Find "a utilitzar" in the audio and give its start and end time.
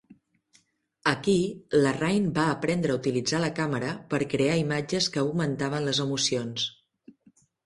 2.95-3.43